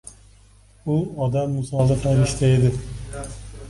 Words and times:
U 0.95 0.95
odam 1.27 1.55
misoli 1.59 2.01
farishta 2.07 2.53
edi. 2.59 2.77